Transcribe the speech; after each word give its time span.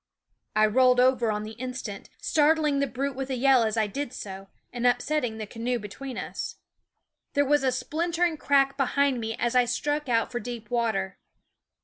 I 0.55 0.65
rolled 0.65 0.99
over 0.99 1.31
on 1.31 1.43
the 1.43 1.51
instant, 1.61 2.09
startling 2.19 2.79
the 2.79 2.87
brute 2.87 3.15
with 3.15 3.29
a 3.29 3.35
yell 3.35 3.61
as 3.61 3.77
I 3.77 3.85
did 3.85 4.13
so, 4.13 4.47
and 4.73 4.87
upsetting 4.87 5.37
the 5.37 5.45
canoe 5.45 5.77
between 5.77 6.17
us. 6.17 6.55
There 7.33 7.45
was 7.45 7.61
a 7.63 7.71
splinter 7.71 8.23
ing 8.23 8.37
crack 8.37 8.77
behind 8.77 9.19
me 9.19 9.35
as 9.35 9.53
I 9.53 9.65
struck 9.65 10.09
out 10.09 10.31
for 10.31 10.39
deep 10.39 10.71
water. 10.71 11.19